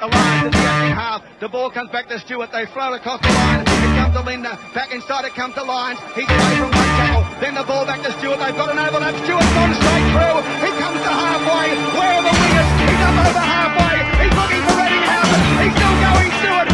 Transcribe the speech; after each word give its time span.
The 0.00 0.06
line 0.08 0.48
the 0.48 0.56
second 0.56 0.96
half. 0.96 1.20
The 1.40 1.48
ball 1.50 1.68
comes 1.70 1.90
back 1.90 2.08
to 2.08 2.18
Stewart. 2.20 2.48
They 2.50 2.64
throw 2.72 2.94
across 2.94 3.20
the 3.20 3.28
line. 3.28 3.60
It 3.60 3.92
comes 4.00 4.16
to 4.16 4.22
Linda. 4.24 4.56
Back 4.72 4.94
inside 4.94 5.26
it 5.26 5.34
comes 5.34 5.52
to 5.56 5.62
Lyons. 5.62 6.00
He's 6.16 6.24
away 6.24 6.56
from 6.56 6.72
one 6.72 6.90
tackle. 6.96 7.24
Then 7.36 7.52
the 7.52 7.64
ball 7.64 7.84
back 7.84 8.00
to 8.08 8.12
Stewart. 8.16 8.40
They've 8.40 8.56
got 8.56 8.72
an 8.72 8.80
overlap. 8.80 9.12
Stewart's 9.28 9.52
gone 9.52 9.76
straight 9.76 10.08
through. 10.16 10.40
He 10.64 10.70
comes 10.80 11.00
to 11.04 11.12
halfway. 11.12 11.68
Where 12.00 12.12
are 12.16 12.24
the 12.24 12.32
wingers? 12.32 12.68
He's 12.80 13.02
up 13.04 13.16
over 13.28 13.44
halfway. 13.44 13.96
He's 14.24 14.34
looking 14.40 14.62
for 14.64 14.74
Reddinghausen. 14.80 15.40
He's 15.68 15.74
still 15.76 15.96
going 16.00 16.32
Stewart. 16.40 16.69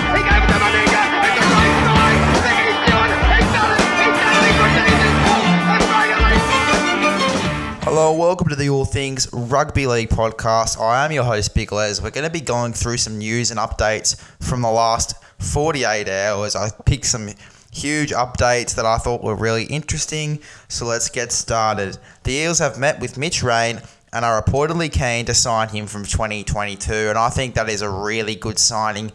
Hello, 7.98 8.12
welcome 8.12 8.50
to 8.50 8.54
the 8.54 8.68
All 8.68 8.84
Things 8.84 9.26
Rugby 9.32 9.86
League 9.86 10.10
podcast. 10.10 10.78
I 10.78 11.06
am 11.06 11.12
your 11.12 11.24
host, 11.24 11.54
Big 11.54 11.72
Les. 11.72 12.02
We're 12.02 12.10
going 12.10 12.26
to 12.26 12.30
be 12.30 12.42
going 12.42 12.74
through 12.74 12.98
some 12.98 13.16
news 13.16 13.50
and 13.50 13.58
updates 13.58 14.20
from 14.38 14.60
the 14.60 14.70
last 14.70 15.14
48 15.38 16.06
hours. 16.06 16.54
I 16.54 16.68
picked 16.84 17.06
some 17.06 17.30
huge 17.72 18.10
updates 18.10 18.74
that 18.74 18.84
I 18.84 18.98
thought 18.98 19.24
were 19.24 19.34
really 19.34 19.64
interesting, 19.64 20.40
so 20.68 20.84
let's 20.84 21.08
get 21.08 21.32
started. 21.32 21.96
The 22.24 22.32
Eels 22.32 22.58
have 22.58 22.78
met 22.78 23.00
with 23.00 23.16
Mitch 23.16 23.42
Rein 23.42 23.80
and 24.12 24.26
are 24.26 24.42
reportedly 24.42 24.92
keen 24.92 25.24
to 25.24 25.32
sign 25.32 25.70
him 25.70 25.86
from 25.86 26.04
2022, 26.04 26.92
and 26.92 27.16
I 27.16 27.30
think 27.30 27.54
that 27.54 27.70
is 27.70 27.80
a 27.80 27.88
really 27.88 28.34
good 28.34 28.58
signing, 28.58 29.10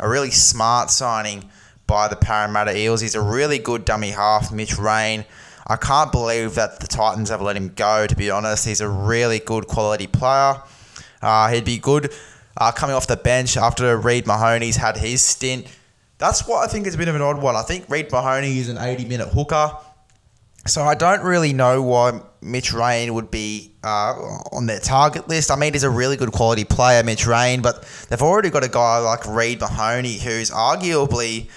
a 0.00 0.08
really 0.08 0.32
smart 0.32 0.90
signing 0.90 1.50
by 1.86 2.08
the 2.08 2.16
Parramatta 2.16 2.76
Eels. 2.76 3.00
He's 3.00 3.14
a 3.14 3.22
really 3.22 3.60
good 3.60 3.84
dummy 3.84 4.10
half, 4.10 4.50
Mitch 4.50 4.76
Rein. 4.76 5.24
I 5.66 5.76
can't 5.76 6.12
believe 6.12 6.54
that 6.56 6.80
the 6.80 6.86
Titans 6.86 7.30
have 7.30 7.40
let 7.40 7.56
him 7.56 7.72
go, 7.74 8.06
to 8.06 8.14
be 8.14 8.30
honest. 8.30 8.66
He's 8.66 8.80
a 8.80 8.88
really 8.88 9.38
good 9.38 9.66
quality 9.66 10.06
player. 10.06 10.60
Uh, 11.22 11.50
he'd 11.50 11.64
be 11.64 11.78
good 11.78 12.12
uh, 12.56 12.70
coming 12.72 12.94
off 12.94 13.06
the 13.06 13.16
bench 13.16 13.56
after 13.56 13.96
Reed 13.96 14.26
Mahoney's 14.26 14.76
had 14.76 14.96
his 14.96 15.22
stint. 15.22 15.66
That's 16.18 16.46
what 16.46 16.62
I 16.64 16.70
think 16.70 16.86
is 16.86 16.94
a 16.94 16.98
bit 16.98 17.08
of 17.08 17.14
an 17.14 17.22
odd 17.22 17.40
one. 17.40 17.56
I 17.56 17.62
think 17.62 17.88
Reed 17.88 18.12
Mahoney 18.12 18.58
is 18.58 18.68
an 18.68 18.78
80 18.78 19.06
minute 19.06 19.28
hooker. 19.28 19.72
So 20.66 20.82
I 20.82 20.94
don't 20.94 21.22
really 21.22 21.52
know 21.52 21.82
why 21.82 22.20
Mitch 22.40 22.72
Rein 22.72 23.12
would 23.12 23.30
be 23.30 23.72
uh, 23.82 24.14
on 24.52 24.66
their 24.66 24.80
target 24.80 25.28
list. 25.28 25.50
I 25.50 25.56
mean, 25.56 25.74
he's 25.74 25.82
a 25.82 25.90
really 25.90 26.16
good 26.16 26.32
quality 26.32 26.64
player, 26.64 27.02
Mitch 27.02 27.26
Rein, 27.26 27.60
but 27.60 27.82
they've 28.08 28.22
already 28.22 28.48
got 28.48 28.64
a 28.64 28.68
guy 28.68 28.98
like 28.98 29.26
Reed 29.26 29.60
Mahoney, 29.60 30.18
who's 30.18 30.50
arguably 30.50 31.50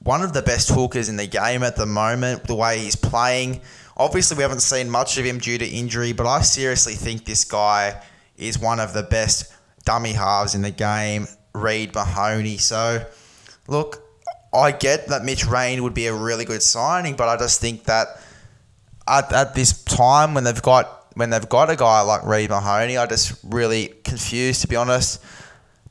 one 0.00 0.22
of 0.22 0.32
the 0.32 0.42
best 0.42 0.70
hookers 0.70 1.08
in 1.08 1.16
the 1.16 1.26
game 1.26 1.62
at 1.62 1.76
the 1.76 1.86
moment, 1.86 2.44
the 2.44 2.54
way 2.54 2.78
he's 2.78 2.96
playing. 2.96 3.60
Obviously, 3.96 4.36
we 4.36 4.42
haven't 4.42 4.60
seen 4.60 4.88
much 4.88 5.18
of 5.18 5.24
him 5.24 5.38
due 5.38 5.58
to 5.58 5.66
injury, 5.66 6.12
but 6.12 6.26
I 6.26 6.42
seriously 6.42 6.94
think 6.94 7.24
this 7.24 7.44
guy 7.44 8.00
is 8.36 8.58
one 8.58 8.78
of 8.78 8.92
the 8.92 9.02
best 9.02 9.52
dummy 9.84 10.12
halves 10.12 10.54
in 10.54 10.62
the 10.62 10.70
game, 10.70 11.26
Reed 11.52 11.94
Mahoney. 11.94 12.58
So, 12.58 13.04
look, 13.66 14.02
I 14.54 14.70
get 14.72 15.08
that 15.08 15.24
Mitch 15.24 15.46
Rein 15.46 15.82
would 15.82 15.94
be 15.94 16.06
a 16.06 16.14
really 16.14 16.44
good 16.44 16.62
signing, 16.62 17.16
but 17.16 17.28
I 17.28 17.36
just 17.36 17.60
think 17.60 17.84
that 17.84 18.20
at, 19.06 19.32
at 19.32 19.54
this 19.54 19.82
time 19.84 20.34
when 20.34 20.44
they've 20.44 20.62
got 20.62 20.94
when 21.14 21.30
they've 21.30 21.48
got 21.48 21.68
a 21.68 21.74
guy 21.74 22.00
like 22.02 22.24
Reed 22.24 22.50
Mahoney, 22.50 22.96
I 22.96 23.06
just 23.06 23.38
really 23.42 23.88
confused 24.04 24.60
to 24.62 24.68
be 24.68 24.76
honest. 24.76 25.22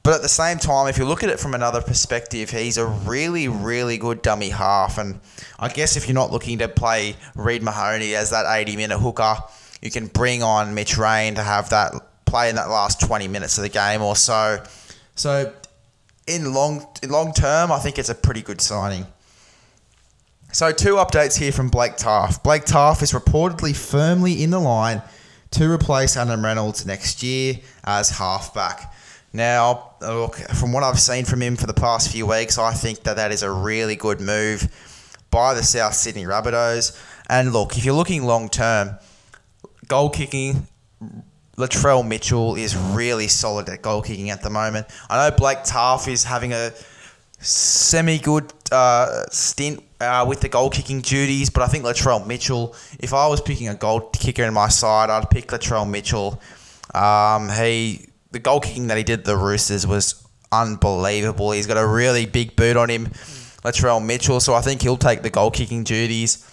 But 0.08 0.16
at 0.16 0.22
the 0.22 0.30
same 0.30 0.58
time, 0.58 0.88
if 0.88 0.98
you 0.98 1.04
look 1.04 1.22
at 1.22 1.30
it 1.30 1.38
from 1.38 1.54
another 1.54 1.82
perspective, 1.82 2.50
he's 2.50 2.78
a 2.78 2.86
really, 2.86 3.50
really 3.50 3.98
good 3.98 4.22
dummy 4.22 4.48
half. 4.48 4.98
And 4.98 5.20
I 5.60 5.68
guess 5.68 5.98
if 5.98 6.08
you're 6.08 6.16
not 6.16 6.32
looking 6.32 6.60
to 6.60 6.70
play 6.70 7.18
Reed 7.36 7.62
Mahoney 7.62 8.16
as 8.16 8.30
that 8.30 8.46
80 8.48 8.78
minute 8.78 9.00
hooker, 9.00 9.36
you 9.82 9.92
can 9.92 10.08
bring 10.08 10.42
on 10.44 10.74
Mitch 10.74 10.98
Rein 10.98 11.36
to 11.36 11.44
have 11.44 11.72
that 11.72 11.92
play 12.24 12.50
in 12.50 12.56
that 12.56 12.70
last 12.70 13.02
20 13.02 13.28
minutes 13.28 13.58
of 13.58 13.64
the 13.64 13.70
game 13.70 14.02
or 14.02 14.16
so. 14.16 14.64
So 15.16 15.52
in 16.26 16.54
long 16.54 16.88
in 17.04 17.10
long 17.10 17.34
term, 17.34 17.70
I 17.70 17.80
think 17.80 18.00
it's 18.00 18.08
a 18.08 18.16
pretty 18.16 18.42
good 18.42 18.62
signing. 18.62 19.08
So 20.54 20.72
two 20.72 20.94
updates 20.94 21.38
here 21.38 21.52
from 21.52 21.68
Blake 21.68 21.98
Taaffe. 21.98 22.42
Blake 22.44 22.64
Taaffe 22.64 23.04
is 23.04 23.12
reportedly 23.12 23.76
firmly 23.76 24.42
in 24.42 24.52
the 24.52 24.60
line 24.60 25.02
to 25.52 25.70
replace 25.70 26.16
Adam 26.16 26.46
Reynolds 26.46 26.86
next 26.86 27.24
year 27.24 27.56
as 27.84 28.12
halfback. 28.12 28.94
Now, 29.34 29.92
look, 30.02 30.36
from 30.36 30.72
what 30.74 30.84
I've 30.84 31.00
seen 31.00 31.26
from 31.26 31.42
him 31.42 31.56
for 31.56 31.68
the 31.68 31.74
past 31.74 32.12
few 32.12 32.26
weeks, 32.26 32.58
I 32.58 32.74
think 32.74 33.04
that 33.04 33.18
that 33.18 33.32
is 33.32 33.44
a 33.44 33.52
really 33.52 33.96
good 33.96 34.22
move 34.22 34.68
by 35.30 35.54
the 35.54 35.64
South 35.64 35.94
Sydney 35.94 36.24
Rabbitohs. 36.24 37.00
And 37.30 37.52
look, 37.52 37.78
if 37.78 37.86
you're 37.86 37.94
looking 37.94 38.24
long 38.24 38.50
term, 38.50 38.98
goal 39.88 40.10
kicking, 40.10 40.68
Latrell 41.58 42.08
Mitchell 42.08 42.56
is 42.56 42.76
really 42.76 43.28
solid 43.28 43.68
at 43.70 43.82
goal 43.82 44.02
kicking 44.02 44.30
at 44.30 44.42
the 44.44 44.50
moment. 44.50 44.88
I 45.10 45.30
know 45.30 45.36
Blake 45.36 45.60
Taaffe 45.60 46.08
is 46.08 46.24
having 46.24 46.54
a 46.54 46.72
semi 47.40 48.20
good 48.20 48.54
uh, 48.72 49.24
stint 49.32 49.84
uh, 50.00 50.26
with 50.28 50.42
the 50.42 50.50
goal 50.50 50.70
kicking 50.70 51.02
duties, 51.02 51.50
but 51.50 51.64
I 51.64 51.68
think 51.68 51.84
Latrell 51.84 52.26
Mitchell, 52.26 52.76
if 53.00 53.14
I 53.14 53.28
was 53.28 53.42
picking 53.42 53.70
a 53.70 53.76
goal 53.76 54.02
kicker 54.12 54.44
in 54.44 54.54
my 54.54 54.70
side, 54.70 55.10
I'd 55.10 55.30
pick 55.30 55.48
Latrell 55.48 55.90
Mitchell. 55.90 56.42
Um, 56.94 57.50
he 57.50 58.07
the 58.32 58.40
goal 58.40 58.60
kicking 58.60 58.88
that 58.88 58.98
he 58.98 59.04
did 59.04 59.20
at 59.20 59.26
the 59.26 59.38
Roosters 59.38 59.86
was 59.86 60.24
unbelievable. 60.52 61.52
He's 61.52 61.68
got 61.68 61.78
a 61.78 61.88
really 61.88 62.26
big 62.26 62.56
boot 62.56 62.78
on 62.78 62.90
him, 62.90 63.08
Latrell 63.64 64.04
Mitchell, 64.04 64.40
so 64.40 64.54
I 64.54 64.62
think 64.62 64.82
he'll 64.82 64.98
take 64.98 65.22
the 65.22 65.30
goal 65.30 65.52
kicking 65.52 65.84
duties. 65.84 66.46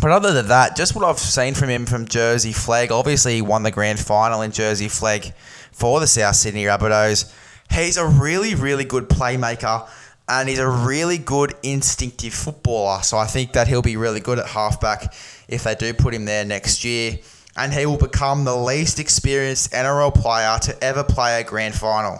But 0.00 0.10
other 0.10 0.32
than 0.32 0.48
that, 0.48 0.76
just 0.76 0.94
what 0.94 1.04
I've 1.04 1.18
seen 1.18 1.54
from 1.54 1.68
him 1.68 1.84
from 1.84 2.06
Jersey 2.06 2.52
Flag, 2.52 2.90
obviously 2.90 3.36
he 3.36 3.42
won 3.42 3.62
the 3.62 3.70
grand 3.70 3.98
final 3.98 4.42
in 4.42 4.50
Jersey 4.50 4.88
Flag 4.88 5.34
for 5.70 6.00
the 6.00 6.06
South 6.06 6.36
Sydney 6.36 6.64
Rabbitohs. 6.64 7.32
He's 7.70 7.96
a 7.96 8.06
really, 8.06 8.54
really 8.54 8.84
good 8.84 9.08
playmaker 9.08 9.88
and 10.28 10.48
he's 10.48 10.58
a 10.58 10.68
really 10.68 11.18
good 11.18 11.54
instinctive 11.62 12.32
footballer. 12.32 13.02
So 13.02 13.18
I 13.18 13.26
think 13.26 13.52
that 13.52 13.68
he'll 13.68 13.82
be 13.82 13.96
really 13.96 14.20
good 14.20 14.38
at 14.38 14.46
halfback 14.46 15.14
if 15.48 15.64
they 15.64 15.74
do 15.74 15.92
put 15.92 16.14
him 16.14 16.24
there 16.24 16.44
next 16.44 16.84
year. 16.84 17.18
And 17.56 17.72
he 17.72 17.84
will 17.84 17.98
become 17.98 18.44
the 18.44 18.56
least 18.56 18.98
experienced 18.98 19.72
NRL 19.72 20.14
player 20.14 20.58
to 20.62 20.82
ever 20.82 21.04
play 21.04 21.40
a 21.40 21.44
grand 21.44 21.74
final, 21.74 22.18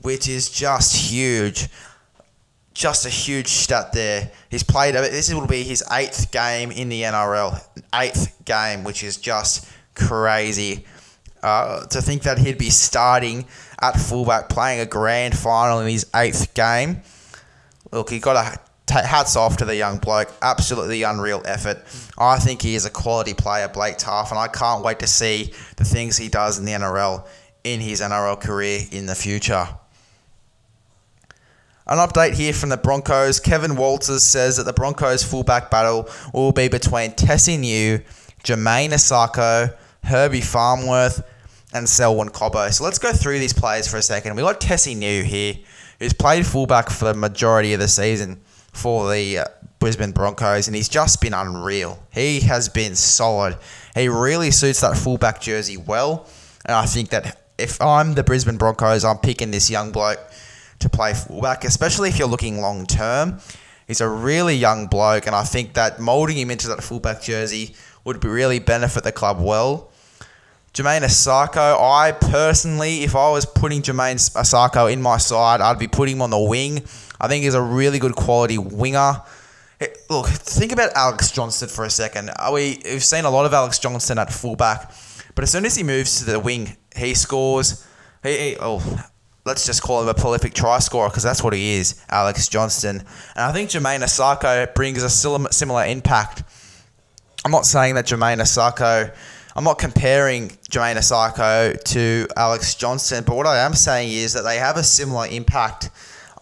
which 0.00 0.28
is 0.28 0.48
just 0.48 0.94
huge 0.94 1.68
just 2.74 3.06
a 3.06 3.08
huge 3.08 3.48
stat 3.48 3.92
there. 3.92 4.30
He's 4.50 4.62
played. 4.62 4.94
This 4.94 5.32
will 5.32 5.46
be 5.46 5.62
his 5.62 5.84
eighth 5.92 6.30
game 6.32 6.70
in 6.70 6.88
the 6.88 7.02
NRL. 7.02 7.62
Eighth 7.94 8.44
game, 8.44 8.84
which 8.84 9.02
is 9.02 9.16
just 9.16 9.68
crazy. 9.94 10.84
Uh, 11.42 11.84
to 11.86 12.00
think 12.00 12.22
that 12.22 12.38
he'd 12.38 12.58
be 12.58 12.70
starting 12.70 13.44
at 13.80 13.98
fullback, 13.98 14.48
playing 14.48 14.80
a 14.80 14.86
grand 14.86 15.36
final 15.36 15.80
in 15.80 15.88
his 15.88 16.06
eighth 16.14 16.54
game. 16.54 17.02
Look, 17.90 18.10
he 18.10 18.20
got 18.20 18.36
a 18.36 18.58
hats 18.92 19.36
off 19.36 19.56
to 19.58 19.64
the 19.64 19.76
young 19.76 19.98
bloke. 19.98 20.32
Absolutely 20.42 21.02
unreal 21.02 21.42
effort. 21.44 21.78
I 22.18 22.38
think 22.38 22.62
he 22.62 22.74
is 22.74 22.84
a 22.84 22.90
quality 22.90 23.34
player, 23.34 23.68
Blake 23.68 23.98
Taaffe, 23.98 24.30
and 24.30 24.38
I 24.38 24.48
can't 24.48 24.84
wait 24.84 24.98
to 25.00 25.06
see 25.06 25.52
the 25.76 25.84
things 25.84 26.16
he 26.16 26.28
does 26.28 26.58
in 26.58 26.64
the 26.64 26.72
NRL 26.72 27.26
in 27.64 27.80
his 27.80 28.00
NRL 28.00 28.40
career 28.40 28.80
in 28.90 29.06
the 29.06 29.14
future. 29.14 29.68
An 31.86 31.98
update 31.98 32.34
here 32.34 32.52
from 32.52 32.68
the 32.68 32.76
Broncos. 32.76 33.40
Kevin 33.40 33.76
Walters 33.76 34.22
says 34.22 34.56
that 34.56 34.64
the 34.64 34.72
Broncos 34.72 35.22
fullback 35.22 35.70
battle 35.70 36.08
will 36.32 36.52
be 36.52 36.68
between 36.68 37.10
Tesi 37.12 37.58
Niu, 37.58 38.00
Jamayne 38.44 38.90
Isaako, 38.90 39.76
Herbie 40.04 40.40
Farnworth, 40.40 41.22
and 41.74 41.88
Selwyn 41.88 42.28
Cobbo. 42.28 42.72
So 42.72 42.84
let's 42.84 42.98
go 42.98 43.12
through 43.12 43.38
these 43.38 43.52
players 43.52 43.88
for 43.88 43.96
a 43.96 44.02
second. 44.02 44.36
We've 44.36 44.44
got 44.44 44.60
Tesi 44.60 44.96
Niu 44.96 45.22
here, 45.22 45.56
who's 45.98 46.12
played 46.12 46.46
fullback 46.46 46.90
for 46.90 47.06
the 47.06 47.14
majority 47.14 47.72
of 47.72 47.80
the 47.80 47.88
season 47.88 48.40
for 48.72 49.12
the 49.12 49.38
uh, 49.38 49.44
Brisbane 49.78 50.12
Broncos, 50.12 50.66
and 50.66 50.76
he's 50.76 50.88
just 50.88 51.20
been 51.20 51.34
unreal. 51.34 52.02
He 52.12 52.40
has 52.40 52.68
been 52.68 52.94
solid. 52.94 53.56
He 53.94 54.08
really 54.08 54.50
suits 54.50 54.80
that 54.80 54.96
fullback 54.96 55.40
jersey 55.40 55.76
well, 55.76 56.26
and 56.64 56.74
I 56.74 56.86
think 56.86 57.10
that 57.10 57.40
if 57.58 57.80
I'm 57.80 58.14
the 58.14 58.24
Brisbane 58.24 58.56
Broncos, 58.56 59.04
I'm 59.04 59.18
picking 59.18 59.50
this 59.50 59.70
young 59.70 59.92
bloke 59.92 60.20
to 60.80 60.88
play 60.88 61.14
fullback, 61.14 61.64
especially 61.64 62.08
if 62.08 62.18
you're 62.18 62.28
looking 62.28 62.60
long 62.60 62.86
term. 62.86 63.38
He's 63.86 64.00
a 64.00 64.08
really 64.08 64.56
young 64.56 64.86
bloke, 64.86 65.26
and 65.26 65.36
I 65.36 65.44
think 65.44 65.74
that 65.74 66.00
moulding 66.00 66.36
him 66.36 66.50
into 66.50 66.68
that 66.68 66.82
fullback 66.82 67.22
jersey 67.22 67.74
would 68.04 68.20
be 68.20 68.28
really 68.28 68.58
benefit 68.58 69.04
the 69.04 69.12
club 69.12 69.40
well. 69.40 69.90
Jamayne 70.74 71.02
Isaako, 71.02 71.78
I 71.78 72.12
personally, 72.12 73.02
if 73.02 73.14
I 73.14 73.30
was 73.30 73.44
putting 73.44 73.82
Jamayne 73.82 74.16
Isaako 74.16 74.90
in 74.90 75.02
my 75.02 75.18
side, 75.18 75.60
I'd 75.60 75.78
be 75.78 75.88
putting 75.88 76.16
him 76.16 76.22
on 76.22 76.30
the 76.30 76.38
wing. 76.38 76.82
I 77.22 77.28
think 77.28 77.44
he's 77.44 77.54
a 77.54 77.62
really 77.62 77.98
good 77.98 78.14
quality 78.14 78.58
winger. 78.58 79.22
Look, 80.10 80.26
think 80.26 80.72
about 80.72 80.92
Alex 80.94 81.30
Johnston 81.30 81.68
for 81.68 81.84
a 81.84 81.90
second. 81.90 82.30
Uh, 82.30 82.50
we, 82.52 82.80
we've 82.84 83.02
seen 83.02 83.24
a 83.24 83.30
lot 83.30 83.46
of 83.46 83.54
Alex 83.54 83.78
Johnston 83.78 84.18
at 84.18 84.32
fullback, 84.32 84.92
but 85.34 85.42
as 85.42 85.50
soon 85.50 85.64
as 85.64 85.74
he 85.74 85.82
moves 85.82 86.18
to 86.18 86.24
the 86.24 86.38
wing, 86.38 86.76
he 86.94 87.14
scores. 87.14 87.86
He, 88.22 88.36
he 88.36 88.56
oh, 88.60 88.82
let's 89.44 89.64
just 89.64 89.82
call 89.82 90.02
him 90.02 90.08
a 90.08 90.14
prolific 90.14 90.52
try 90.52 90.78
scorer 90.80 91.08
because 91.08 91.22
that's 91.22 91.42
what 91.42 91.52
he 91.54 91.74
is, 91.74 92.04
Alex 92.10 92.48
Johnston. 92.48 92.98
And 92.98 93.06
I 93.36 93.52
think 93.52 93.70
Jamayne 93.70 94.00
Isaako 94.00 94.74
brings 94.74 95.02
a 95.02 95.08
similar 95.08 95.84
impact. 95.86 96.42
I'm 97.44 97.50
not 97.50 97.66
saying 97.66 97.94
that 97.94 98.06
Jamayne 98.06 98.40
Isaako 98.40 99.14
I'm 99.54 99.64
not 99.64 99.78
comparing 99.78 100.48
Jamayne 100.70 100.96
Isaako 100.96 101.82
to 101.84 102.26
Alex 102.36 102.74
Johnston, 102.74 103.22
but 103.24 103.36
what 103.36 103.46
I 103.46 103.58
am 103.58 103.74
saying 103.74 104.10
is 104.10 104.32
that 104.32 104.42
they 104.42 104.56
have 104.56 104.78
a 104.78 104.82
similar 104.82 105.26
impact 105.26 105.90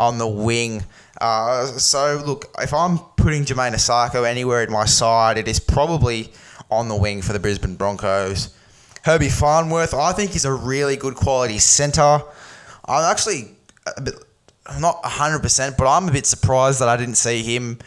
on 0.00 0.18
the 0.18 0.26
wing. 0.26 0.82
Uh, 1.20 1.66
so, 1.66 2.22
look, 2.24 2.46
if 2.58 2.72
I'm 2.72 2.98
putting 3.16 3.44
Jamayne 3.44 3.74
Isaako 3.74 4.28
anywhere 4.28 4.64
in 4.64 4.72
my 4.72 4.86
side, 4.86 5.36
it 5.36 5.46
is 5.46 5.60
probably 5.60 6.32
on 6.70 6.88
the 6.88 6.96
wing 6.96 7.20
for 7.20 7.32
the 7.34 7.38
Brisbane 7.38 7.76
Broncos. 7.76 8.56
Herbie 9.04 9.28
Farnworth, 9.28 9.94
I 9.94 10.12
think, 10.12 10.34
is 10.34 10.44
a 10.44 10.52
really 10.52 10.96
good 10.96 11.14
quality 11.14 11.58
centre. 11.58 12.22
I'm 12.86 13.10
actually 13.10 13.54
a 13.96 14.00
bit, 14.00 14.14
not 14.78 15.02
100%, 15.02 15.76
but 15.76 15.86
I'm 15.86 16.08
a 16.08 16.12
bit 16.12 16.26
surprised 16.26 16.80
that 16.80 16.88
I 16.88 16.96
didn't 16.96 17.16
see 17.16 17.42
him 17.42 17.78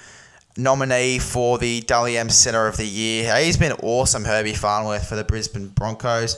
nominee 0.55 1.17
for 1.17 1.57
the 1.57 1.81
Dally 1.81 2.17
M 2.17 2.29
Centre 2.29 2.67
of 2.67 2.77
the 2.77 2.85
Year. 2.85 3.35
He's 3.37 3.57
been 3.57 3.73
awesome, 3.83 4.23
Herbie 4.23 4.53
Farnworth, 4.53 5.07
for 5.09 5.15
the 5.15 5.23
Brisbane 5.23 5.69
Broncos. 5.69 6.35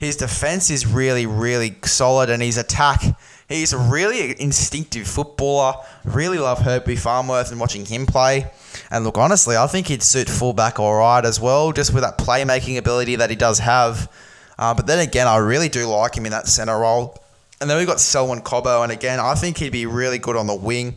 His 0.00 0.16
defence 0.16 0.70
is 0.70 0.86
really, 0.86 1.26
really 1.26 1.76
solid, 1.84 2.30
and 2.30 2.42
his 2.42 2.56
attack, 2.56 3.02
he's 3.50 3.74
a 3.74 3.78
really 3.78 4.34
instinctive 4.40 5.06
footballer. 5.06 5.74
Really 6.04 6.38
love 6.38 6.60
Herbie 6.60 6.96
Farnworth 6.96 7.50
and 7.50 7.60
watching 7.60 7.84
him 7.84 8.06
play. 8.06 8.50
And 8.90 9.04
look, 9.04 9.18
honestly, 9.18 9.58
I 9.58 9.66
think 9.66 9.88
he'd 9.88 10.02
suit 10.02 10.30
fullback 10.30 10.80
all 10.80 10.94
right 10.94 11.22
as 11.22 11.38
well, 11.38 11.72
just 11.72 11.92
with 11.92 12.02
that 12.02 12.16
playmaking 12.16 12.78
ability 12.78 13.16
that 13.16 13.28
he 13.28 13.36
does 13.36 13.58
have. 13.58 14.10
Uh, 14.58 14.72
but 14.72 14.86
then 14.86 15.06
again, 15.06 15.26
I 15.26 15.36
really 15.36 15.68
do 15.68 15.86
like 15.86 16.14
him 16.14 16.24
in 16.24 16.32
that 16.32 16.46
centre 16.46 16.78
role. 16.78 17.18
And 17.60 17.68
then 17.68 17.76
we've 17.76 17.86
got 17.86 18.00
Selwyn 18.00 18.40
Cobbo, 18.40 18.82
and 18.82 18.90
again, 18.90 19.20
I 19.20 19.34
think 19.34 19.58
he'd 19.58 19.70
be 19.70 19.84
really 19.84 20.18
good 20.18 20.34
on 20.34 20.46
the 20.46 20.54
wing. 20.54 20.96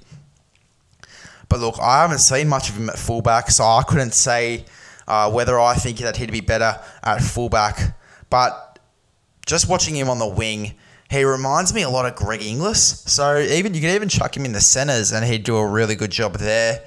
But 1.49 1.59
look, 1.59 1.75
I 1.81 2.01
haven't 2.01 2.19
seen 2.19 2.47
much 2.47 2.69
of 2.69 2.77
him 2.77 2.89
at 2.89 2.97
fullback, 2.97 3.51
so 3.51 3.65
I 3.65 3.83
couldn't 3.85 4.13
say 4.13 4.63
uh, 5.09 5.29
whether 5.29 5.59
I 5.59 5.75
think 5.75 5.97
that 5.97 6.15
he'd 6.15 6.31
be 6.31 6.39
better 6.39 6.79
at 7.03 7.21
fullback. 7.21 7.97
But 8.29 8.72
just 9.45 9.69
watching 9.69 9.95
him 9.95 10.09
on 10.09 10.19
the 10.19 10.27
wing, 10.27 10.73
he 11.09 11.23
reminds 11.23 11.73
me 11.73 11.83
a 11.83 11.89
lot 11.89 12.05
of 12.05 12.15
Greg 12.15 12.41
Inglis. 12.41 13.03
So 13.05 13.37
even 13.37 13.73
you 13.73 13.81
can 13.81 13.91
even 13.91 14.09
chuck 14.09 14.35
him 14.35 14.45
in 14.45 14.53
the 14.53 14.61
centres, 14.61 15.11
and 15.11 15.25
he'd 15.25 15.43
do 15.43 15.57
a 15.57 15.67
really 15.67 15.95
good 15.95 16.11
job 16.11 16.37
there. 16.37 16.83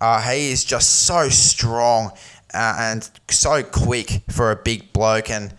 Uh, 0.00 0.20
he 0.22 0.50
is 0.50 0.64
just 0.64 1.06
so 1.06 1.28
strong 1.28 2.12
uh, 2.54 2.76
and 2.78 3.10
so 3.28 3.62
quick 3.62 4.22
for 4.28 4.50
a 4.50 4.56
big 4.56 4.92
bloke, 4.92 5.30
and 5.30 5.54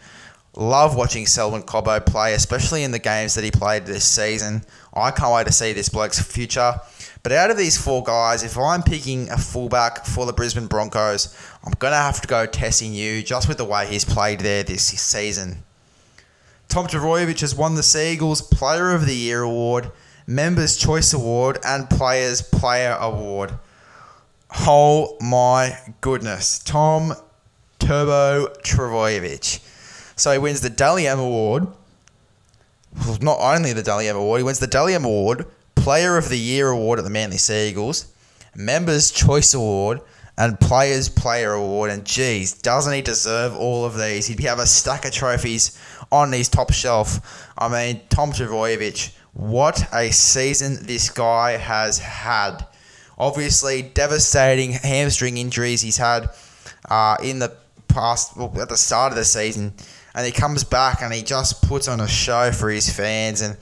love 0.56 0.96
watching 0.96 1.26
Selwyn 1.26 1.64
Cobbo 1.64 2.06
play, 2.06 2.34
especially 2.34 2.84
in 2.84 2.92
the 2.92 3.00
games 3.00 3.36
that 3.36 3.44
he 3.44 3.52
played 3.52 3.86
this 3.86 4.06
season. 4.06 4.64
I 4.94 5.12
can't 5.12 5.34
wait 5.34 5.48
to 5.48 5.54
see 5.54 5.74
this 5.74 5.90
bloke's 5.90 6.20
future. 6.20 6.76
But 7.24 7.32
out 7.32 7.52
of 7.52 7.58
these 7.58 7.78
four 7.78 8.04
guys, 8.04 8.44
if 8.44 8.58
I'm 8.58 8.84
picking 8.84 9.30
a 9.30 9.38
fullback 9.38 10.06
for 10.06 10.26
the 10.26 10.34
Brisbane 10.34 10.68
Broncos, 10.68 11.36
I'm 11.64 11.74
going 11.74 11.92
to 11.92 11.98
have 11.98 12.22
to 12.22 12.28
go 12.28 12.48
Tesi 12.48 12.90
Niu 12.90 13.22
just 13.22 13.48
with 13.48 13.58
the 13.58 13.66
way 13.66 13.86
he's 13.86 14.06
played 14.06 14.40
there 14.40 14.64
this 14.64 14.84
season. 14.84 15.64
Tom 16.68 16.86
Trbojevic 16.88 17.40
has 17.40 17.56
won 17.56 17.76
the 17.76 17.84
Sea 17.84 18.14
Eagles 18.14 18.42
Player 18.42 18.92
of 18.92 19.06
the 19.06 19.16
Year 19.16 19.42
award, 19.42 19.92
Members' 20.26 20.76
Choice 20.76 21.14
Award, 21.14 21.60
and 21.64 21.90
Players' 21.90 22.42
Player 22.42 22.98
Award. 23.00 23.54
Oh 24.52 25.18
my 25.22 25.78
goodness. 26.02 26.60
Tom 26.60 27.14
Turbo 27.80 28.48
Trbojevic. 28.64 29.62
So 30.18 30.32
he 30.32 30.38
wins 30.38 30.62
the 30.62 30.70
Dally 30.70 31.08
M 31.08 31.20
Award. 31.20 31.68
Well, 33.06 33.18
not 33.22 33.40
only 33.40 33.74
the 33.74 33.84
Dally 33.84 34.10
M 34.10 34.18
Award, 34.18 34.40
he 34.40 34.44
wins 34.44 34.60
the 34.60 34.68
Dally 34.68 34.94
M 34.94 35.06
Award, 35.06 35.46
Player 35.76 36.18
of 36.18 36.30
the 36.30 36.40
Year 36.40 36.70
Award 36.70 37.00
at 37.00 37.06
the 37.06 37.12
Manly 37.12 37.38
Sea 37.38 37.70
Eagles, 37.70 38.12
Members' 38.56 39.12
Choice 39.12 39.54
Award, 39.54 40.02
and 40.38 40.60
Players' 40.60 41.10
Player 41.10 41.54
Award. 41.54 41.92
And 41.92 42.04
geez, 42.06 42.54
doesn't 42.54 42.94
he 42.94 43.02
deserve 43.02 43.56
all 43.56 43.86
of 43.86 43.98
these? 43.98 44.28
He'd 44.28 44.40
have 44.42 44.60
a 44.60 44.66
stack 44.66 45.06
of 45.06 45.12
trophies 45.12 45.78
on 46.12 46.32
his 46.32 46.50
top 46.50 46.72
shelf. 46.74 47.52
I 47.58 47.70
mean, 47.70 48.02
Tom 48.10 48.32
Trbojevic, 48.32 49.16
what 49.34 49.88
a 49.94 50.12
season 50.12 50.86
this 50.86 51.10
guy 51.10 51.58
has 51.58 52.00
had. 52.00 52.66
Obviously, 53.18 53.82
devastating 53.82 54.74
hamstring 54.74 55.38
injuries 55.38 55.82
he's 55.82 55.98
had 55.98 56.30
uh, 56.90 57.18
in 57.24 57.40
the 57.40 57.56
past, 57.88 58.38
well, 58.38 58.54
at 58.62 58.70
the 58.70 58.78
start 58.78 59.12
of 59.12 59.18
the 59.18 59.26
season 59.26 59.74
and 60.18 60.26
he 60.26 60.32
comes 60.32 60.64
back 60.64 61.04
and 61.04 61.14
he 61.14 61.22
just 61.22 61.62
puts 61.62 61.88
on 61.88 62.00
a 62.00 62.08
show 62.08 62.52
for 62.52 62.72
his 62.72 62.92
fans 62.92 63.42
and 63.42 63.56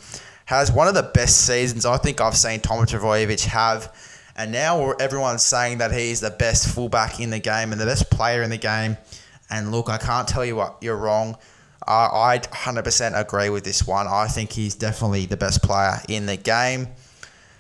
has 0.46 0.72
one 0.72 0.88
of 0.88 0.94
the 0.94 1.04
best 1.04 1.46
seasons 1.46 1.86
I 1.86 1.98
think 1.98 2.22
I've 2.22 2.38
seen 2.38 2.62
Tom 2.62 2.86
Trbojevic 2.86 3.44
have. 3.48 3.94
And 4.38 4.54
now 4.54 4.92
everyone's 4.92 5.44
saying 5.44 5.80
that 5.80 5.92
he's 5.92 6.22
the 6.22 6.30
best 6.30 6.74
fullback 6.74 7.20
in 7.20 7.30
the 7.30 7.40
game 7.40 7.74
and 7.74 7.82
the 7.82 7.86
best 7.86 8.10
player 8.10 8.42
in 8.42 8.50
the 8.50 8.58
game. 8.58 8.96
And 9.50 9.74
look, 9.74 9.90
I 9.90 9.98
can't 9.98 10.30
tell 10.30 10.46
you 10.46 10.56
what 10.56 10.78
you're 10.80 10.96
wrong. 10.96 11.36
Uh, 11.88 12.10
I 12.12 12.40
100% 12.40 13.20
agree 13.20 13.50
with 13.50 13.64
this 13.64 13.86
one. 13.86 14.08
I 14.08 14.28
think 14.28 14.52
he's 14.52 14.76
definitely 14.76 15.26
the 15.26 15.38
best 15.38 15.62
player 15.62 16.02
in 16.10 16.26
the 16.26 16.38
game. 16.38 16.88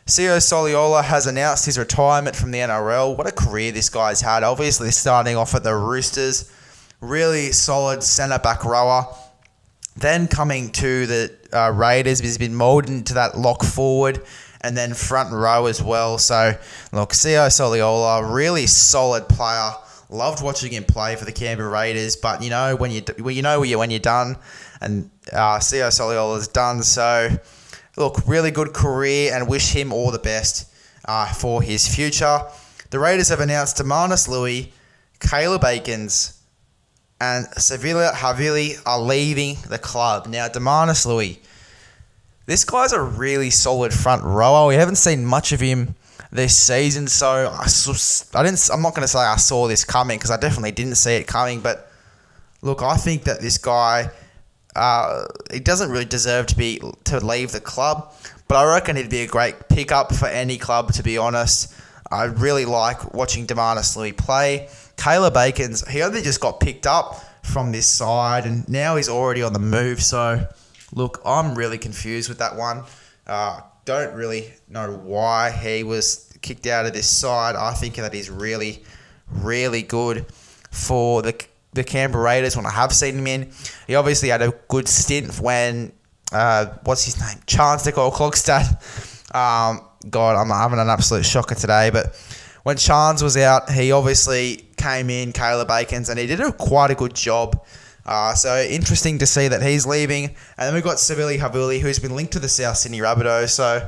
Sia 0.07 0.37
Soliola 0.37 1.03
has 1.03 1.27
announced 1.27 1.65
his 1.65 1.77
retirement 1.77 2.35
from 2.35 2.51
the 2.51 2.59
NRL. 2.59 3.17
What 3.17 3.27
a 3.27 3.31
career 3.31 3.71
this 3.71 3.89
guy's 3.89 4.21
had. 4.21 4.43
Obviously, 4.43 4.91
starting 4.91 5.35
off 5.35 5.55
at 5.55 5.63
the 5.63 5.75
Roosters 5.75 6.51
really 7.01 7.51
solid 7.51 8.03
centre 8.03 8.39
back 8.39 8.63
rower. 8.63 9.05
Then 9.95 10.27
coming 10.27 10.71
to 10.73 11.05
the 11.05 11.31
uh, 11.53 11.71
Raiders, 11.71 12.19
he's 12.19 12.37
been 12.37 12.55
moulded 12.55 12.89
into 12.89 13.13
that 13.13 13.37
lock 13.37 13.63
forward 13.63 14.21
and 14.61 14.75
then 14.75 14.93
front 14.93 15.31
row 15.31 15.67
as 15.67 15.81
well. 15.81 16.17
So, 16.17 16.53
look, 16.91 17.13
Sia 17.13 17.47
Soliola, 17.47 18.33
really 18.33 18.67
solid 18.67 19.29
player. 19.29 19.71
Loved 20.09 20.43
watching 20.43 20.71
him 20.71 20.83
play 20.83 21.15
for 21.15 21.25
the 21.25 21.31
Canberra 21.31 21.69
Raiders, 21.69 22.15
but 22.15 22.43
you 22.43 22.49
know 22.51 22.75
when 22.75 22.91
you 22.91 23.01
you 23.25 23.41
know 23.41 23.59
when 23.59 23.69
you 23.69 23.79
when 23.79 23.89
you're 23.89 23.99
done, 23.99 24.37
and 24.79 25.09
uh, 25.33 25.59
Sia 25.59 25.87
Soliola's 25.87 26.47
done. 26.47 26.83
So, 26.83 27.29
look, 27.97 28.27
really 28.27 28.51
good 28.51 28.73
career, 28.73 29.33
and 29.33 29.47
wish 29.47 29.71
him 29.71 29.91
all 29.91 30.11
the 30.11 30.19
best 30.19 30.71
uh, 31.05 31.33
for 31.33 31.61
his 31.61 31.87
future. 31.87 32.41
The 32.91 32.99
Raiders 32.99 33.29
have 33.29 33.39
announced 33.39 33.77
Dunamis 33.77 34.27
Lui, 34.29 34.71
Caleb 35.19 35.63
Aikens, 35.63 36.39
and 37.19 37.47
Siliva 37.57 38.11
Havili 38.11 38.79
are 38.85 38.99
leaving 38.99 39.57
the 39.67 39.79
club. 39.79 40.27
Now, 40.27 40.47
Dunamis 40.47 41.05
Lui, 41.07 41.39
this 42.45 42.63
guy's 42.63 42.93
a 42.93 43.01
really 43.01 43.49
solid 43.49 43.91
front 43.91 44.23
rower. 44.23 44.67
We 44.67 44.75
haven't 44.75 44.97
seen 44.97 45.25
much 45.25 45.51
of 45.51 45.59
him 45.59 45.95
this 46.35 46.57
season, 46.57 47.07
so 47.07 47.27
I, 47.27 47.65
I 48.33 48.43
didn't. 48.43 48.69
I'm 48.71 48.81
not 48.81 48.93
going 48.95 49.03
to 49.03 49.07
say 49.07 49.19
I 49.19 49.37
saw 49.37 49.67
this 49.67 49.83
coming 49.83 50.17
because 50.17 50.31
I 50.31 50.37
definitely 50.37 50.71
didn't 50.71 50.95
see 50.95 51.15
it 51.15 51.27
coming. 51.27 51.61
But 51.61 51.91
look, 52.61 52.81
I 52.81 52.97
think 52.97 53.23
that 53.23 53.41
this 53.41 53.57
guy, 53.57 54.09
uh, 54.75 55.25
he 55.51 55.59
doesn't 55.59 55.89
really 55.89 56.05
deserve 56.05 56.47
to 56.47 56.55
be 56.55 56.81
to 57.05 57.25
leave 57.25 57.51
the 57.51 57.59
club. 57.59 58.13
But 58.47 58.57
I 58.57 58.73
reckon 58.73 58.95
he'd 58.95 59.09
be 59.09 59.21
a 59.21 59.27
great 59.27 59.69
pickup 59.69 60.13
for 60.13 60.27
any 60.27 60.57
club. 60.57 60.93
To 60.93 61.03
be 61.03 61.17
honest, 61.17 61.73
I 62.11 62.25
really 62.25 62.65
like 62.65 63.13
watching 63.13 63.47
Dunamis 63.47 63.95
Lui 63.97 64.11
play. 64.11 64.69
Caleb 64.97 65.33
Bacon's 65.33 65.87
he 65.89 66.01
only 66.01 66.21
just 66.21 66.39
got 66.39 66.59
picked 66.59 66.87
up 66.87 67.21
from 67.43 67.71
this 67.71 67.85
side 67.85 68.45
and 68.45 68.67
now 68.67 68.95
he's 68.95 69.09
already 69.09 69.41
on 69.43 69.53
the 69.53 69.59
move. 69.59 70.01
So, 70.01 70.47
look, 70.93 71.21
I'm 71.25 71.55
really 71.55 71.77
confused 71.77 72.29
with 72.29 72.39
that 72.39 72.55
one. 72.55 72.83
Uh, 73.27 73.61
don't 73.85 74.13
really 74.15 74.53
know 74.67 74.91
why 74.91 75.51
he 75.51 75.83
was 75.83 76.33
kicked 76.41 76.67
out 76.67 76.85
of 76.85 76.93
this 76.93 77.09
side. 77.09 77.55
I 77.55 77.73
think 77.73 77.95
that 77.95 78.13
he's 78.13 78.29
really, 78.29 78.83
really 79.31 79.83
good 79.83 80.25
for 80.71 81.21
the 81.21 81.33
the 81.73 81.83
Canberra 81.83 82.23
Raiders 82.23 82.55
when 82.55 82.65
I 82.65 82.71
have 82.71 82.93
seen 82.93 83.17
him 83.17 83.27
in. 83.27 83.51
He 83.85 83.95
obviously 83.95 84.29
had 84.29 84.41
a 84.41 84.53
good 84.69 84.87
stint 84.87 85.39
when, 85.41 85.91
uh, 86.31 86.67
what's 86.83 87.03
his 87.03 87.19
name? 87.19 87.37
Charnze 87.45 87.91
Nicoll-Klokstad. 87.91 89.35
Um, 89.35 89.81
God, 90.09 90.37
I'm 90.37 90.47
having 90.47 90.79
an 90.79 90.87
absolute 90.87 91.25
shocker 91.25 91.55
today, 91.55 91.89
but 91.89 92.15
when 92.63 92.77
Charnze 92.77 93.21
was 93.21 93.35
out, 93.35 93.69
he 93.69 93.91
obviously 93.91 94.65
came 94.77 95.09
in, 95.09 95.33
Caleb 95.33 95.69
Aikens, 95.69 96.07
and 96.07 96.17
he 96.17 96.27
did 96.27 96.39
a 96.39 96.53
quite 96.53 96.91
a 96.91 96.95
good 96.95 97.13
job. 97.13 97.61
Uh, 98.05 98.33
so 98.35 98.61
interesting 98.61 99.17
to 99.17 99.25
see 99.25 99.47
that 99.47 99.63
he's 99.63 99.85
leaving. 99.85 100.25
And 100.25 100.67
then 100.67 100.73
we've 100.73 100.83
got 100.83 100.97
Siliva 100.97 101.39
Havili, 101.39 101.79
who's 101.79 101.99
been 101.99 102.15
linked 102.15 102.33
to 102.33 102.39
the 102.39 102.49
South 102.49 102.77
Sydney 102.77 102.99
Rabbitohs. 102.99 103.49
So 103.49 103.87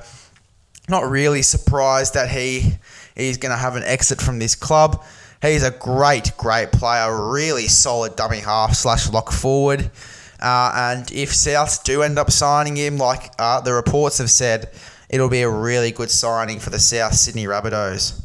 not 0.89 1.09
really 1.09 1.41
surprised 1.41 2.13
that 2.13 2.29
he 2.29 2.73
he's 3.15 3.37
going 3.37 3.51
to 3.51 3.57
have 3.57 3.75
an 3.75 3.83
exit 3.83 4.21
from 4.21 4.39
this 4.39 4.55
club. 4.55 5.03
He's 5.41 5.63
a 5.63 5.71
great, 5.71 6.31
great 6.37 6.71
player, 6.71 7.31
really 7.31 7.67
solid 7.67 8.15
dummy 8.15 8.39
half 8.39 8.73
slash 8.73 9.11
lock 9.11 9.31
forward. 9.31 9.91
Uh, 10.39 10.71
and 10.75 11.11
if 11.11 11.31
Souths 11.31 11.83
do 11.83 12.01
end 12.01 12.17
up 12.17 12.31
signing 12.31 12.75
him, 12.75 12.97
like 12.97 13.31
uh, 13.37 13.61
the 13.61 13.73
reports 13.73 14.17
have 14.19 14.29
said, 14.29 14.69
it'll 15.09 15.29
be 15.29 15.41
a 15.41 15.49
really 15.49 15.91
good 15.91 16.11
signing 16.11 16.59
for 16.59 16.69
the 16.69 16.79
South 16.79 17.13
Sydney 17.13 17.45
Rabbitohs. 17.45 18.21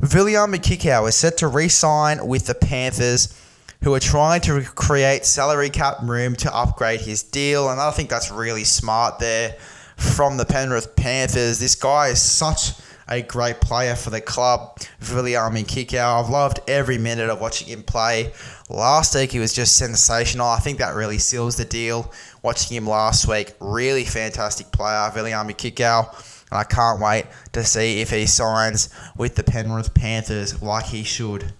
Viliame 0.00 0.56
Kikau 0.56 1.08
is 1.08 1.14
set 1.14 1.38
to 1.38 1.48
re-sign 1.48 2.26
with 2.26 2.46
the 2.46 2.54
Panthers, 2.54 3.40
who 3.84 3.94
are 3.94 4.00
trying 4.00 4.40
to 4.40 4.62
create 4.62 5.26
salary 5.26 5.68
cap 5.68 5.98
room 6.02 6.34
to 6.34 6.56
upgrade 6.56 7.02
his 7.02 7.22
deal, 7.22 7.68
and 7.68 7.78
I 7.78 7.90
think 7.90 8.08
that's 8.08 8.30
really 8.30 8.64
smart 8.64 9.18
there 9.18 9.56
from 9.98 10.38
the 10.38 10.46
Penrith 10.46 10.96
Panthers. 10.96 11.58
This 11.58 11.74
guy 11.74 12.08
is 12.08 12.22
such 12.22 12.72
a 13.08 13.20
great 13.20 13.60
player 13.60 13.94
for 13.94 14.08
the 14.08 14.22
club, 14.22 14.78
Viliame 15.02 15.66
Kikau. 15.66 16.24
I've 16.24 16.30
loved 16.30 16.60
every 16.66 16.96
minute 16.96 17.28
of 17.28 17.42
watching 17.42 17.68
him 17.68 17.82
play. 17.82 18.32
Last 18.70 19.14
week 19.14 19.32
he 19.32 19.38
was 19.38 19.52
just 19.52 19.76
sensational. 19.76 20.46
I 20.46 20.60
think 20.60 20.78
that 20.78 20.94
really 20.94 21.18
seals 21.18 21.58
the 21.58 21.66
deal. 21.66 22.10
Watching 22.40 22.78
him 22.78 22.86
last 22.86 23.28
week, 23.28 23.52
really 23.60 24.06
fantastic 24.06 24.72
player, 24.72 25.10
Viliame 25.14 25.54
Kikau. 25.54 26.08
And 26.50 26.58
I 26.58 26.64
can't 26.64 27.02
wait 27.02 27.26
to 27.52 27.62
see 27.62 28.00
if 28.00 28.08
he 28.08 28.24
signs 28.24 28.88
with 29.14 29.34
the 29.34 29.44
Penrith 29.44 29.92
Panthers 29.92 30.62
like 30.62 30.86
he 30.86 31.02
should. 31.02 31.52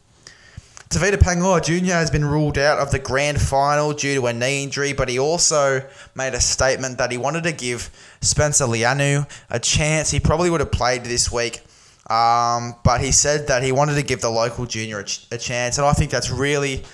Tevita 0.94 1.16
Pangai 1.16 1.60
Jr. 1.60 1.94
has 1.94 2.08
been 2.08 2.24
ruled 2.24 2.56
out 2.56 2.78
of 2.78 2.92
the 2.92 3.00
grand 3.00 3.40
final 3.40 3.92
due 3.92 4.14
to 4.14 4.26
a 4.28 4.32
knee 4.32 4.62
injury, 4.62 4.92
but 4.92 5.08
he 5.08 5.18
also 5.18 5.82
made 6.14 6.34
a 6.34 6.40
statement 6.40 6.98
that 6.98 7.10
he 7.10 7.18
wanted 7.18 7.42
to 7.42 7.50
give 7.50 7.90
Spencer 8.20 8.66
Leniu 8.66 9.28
a 9.50 9.58
chance. 9.58 10.12
He 10.12 10.20
probably 10.20 10.50
would 10.50 10.60
have 10.60 10.70
played 10.70 11.02
this 11.02 11.32
week, 11.32 11.62
um, 12.08 12.76
but 12.84 13.00
he 13.00 13.10
said 13.10 13.48
that 13.48 13.64
he 13.64 13.72
wanted 13.72 13.96
to 13.96 14.04
give 14.04 14.20
the 14.20 14.30
local 14.30 14.66
junior 14.66 15.00
a, 15.00 15.04
ch- 15.04 15.26
a 15.32 15.36
chance, 15.36 15.78
and 15.78 15.84
I 15.84 15.94
think 15.94 16.12
that's 16.12 16.30
really, 16.30 16.84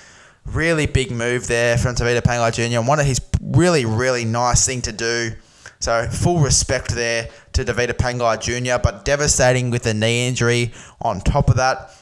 really 0.47 0.87
big 0.87 1.11
move 1.11 1.47
there 1.47 1.77
from 1.77 1.95
Tevita 1.95 2.23
Pangai 2.23 2.55
Jr. 2.55 2.79
and 2.79 2.89
one 2.89 3.01
of 3.01 3.07
his 3.07 3.21
really, 3.43 3.85
really 3.85 4.25
nice 4.25 4.65
thing 4.65 4.81
to 4.81 4.93
do. 4.93 5.33
So 5.79 6.07
full 6.07 6.39
respect 6.39 6.95
there 6.95 7.29
to 7.53 7.65
Tevita 7.67 7.93
Pangai 7.93 8.41
Jr., 8.41 8.83
but 8.83 9.05
devastating 9.05 9.69
with 9.69 9.83
the 9.83 9.93
knee 9.93 10.27
injury 10.27 10.73
on 11.03 11.21
top 11.21 11.51
of 11.51 11.57
that 11.57 12.00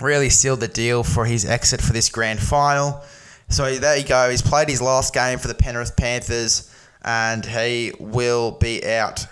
really 0.00 0.30
sealed 0.30 0.60
the 0.60 0.68
deal 0.68 1.02
for 1.02 1.24
his 1.24 1.44
exit 1.44 1.80
for 1.80 1.92
this 1.92 2.08
grand 2.08 2.40
final. 2.40 3.02
So 3.48 3.74
there 3.76 3.96
you 3.96 4.04
go. 4.04 4.30
He's 4.30 4.42
played 4.42 4.68
his 4.68 4.82
last 4.82 5.14
game 5.14 5.38
for 5.38 5.48
the 5.48 5.54
Penrith 5.54 5.96
Panthers, 5.96 6.72
and 7.02 7.44
he 7.44 7.92
will 7.98 8.52
be 8.52 8.84
out 8.86 9.26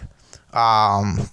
um, 0.53 1.29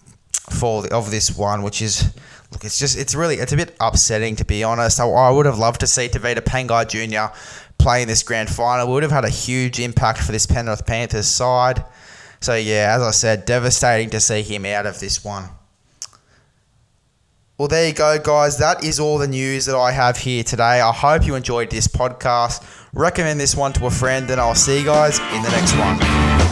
for 0.50 0.84
the, 0.84 0.94
of 0.94 1.10
this 1.10 1.36
one, 1.36 1.64
which 1.64 1.82
is 1.82 2.14
look. 2.52 2.66
It's 2.66 2.78
just 2.78 2.98
it's 2.98 3.16
really 3.16 3.36
it's 3.36 3.54
a 3.54 3.58
bit 3.58 3.76
upsetting 3.80 4.36
to 4.38 4.46
be 4.46 4.64
honest. 4.64 5.00
I, 5.00 5.08
I 5.08 5.32
would 5.32 5.46
have 5.46 5.58
loved 5.58 5.80
to 5.80 5.88
see 5.88 6.10
Tevita 6.10 6.42
Pangai 6.42 6.88
Jr. 6.88 7.34
play 7.78 8.02
in 8.02 8.08
this 8.10 8.22
grand 8.22 8.50
final. 8.50 8.88
We 8.88 8.94
would 8.94 9.04
have 9.04 9.12
had 9.14 9.26
a 9.26 9.30
huge 9.30 9.80
impact 9.80 10.20
for 10.20 10.34
this 10.34 10.46
Penrith 10.46 10.86
Panthers 10.86 11.28
side. 11.28 11.86
So 12.42 12.56
yeah, 12.56 12.94
as 12.98 13.02
I 13.02 13.12
said, 13.12 13.46
devastating 13.46 14.10
to 14.10 14.20
see 14.20 14.42
him 14.42 14.66
out 14.66 14.86
of 14.86 15.00
this 15.00 15.24
one. 15.24 15.46
Well, 17.64 17.70
there 17.70 17.88
you 17.88 17.94
go, 17.94 18.20
guys. 18.20 18.58
That 18.58 18.84
is 18.84 19.00
all 19.00 19.18
the 19.18 19.26
news 19.26 19.68
that 19.68 19.78
I 19.78 19.94
have 19.94 20.18
here 20.18 20.44
today. 20.44 20.82
I 20.82 20.92
hope 20.92 21.26
you 21.26 21.36
enjoyed 21.36 21.70
this 21.70 21.88
podcast. 21.88 22.62
Recommend 22.92 23.40
this 23.40 23.56
one 23.56 23.72
to 23.72 23.86
a 23.86 23.90
friend, 23.90 24.30
and 24.30 24.42
I'll 24.42 24.54
see 24.54 24.80
you 24.80 24.84
guys 24.84 25.18
in 25.20 25.42
the 25.42 25.50
next 25.50 25.74
one. 25.78 26.43